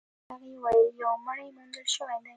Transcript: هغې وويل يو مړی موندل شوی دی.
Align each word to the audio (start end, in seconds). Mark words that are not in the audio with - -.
هغې 0.29 0.53
وويل 0.63 0.87
يو 1.01 1.11
مړی 1.25 1.47
موندل 1.55 1.85
شوی 1.95 2.17
دی. 2.23 2.29